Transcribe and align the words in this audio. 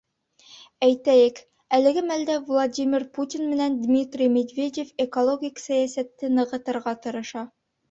Әйтәйек, 0.85 1.41
әлеге 1.77 2.03
мәлдә 2.07 2.37
Владимир 2.47 3.05
Путин 3.19 3.45
менән 3.53 3.77
Дмитрий 3.83 4.33
Медведев 4.39 4.91
экологик 5.07 5.65
сәйәсәтте 5.69 6.33
нығытырға 6.41 6.99
тырыша. 7.07 7.49